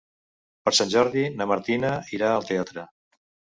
[0.63, 2.89] Per Sant Jordi na Martina irà al teatre.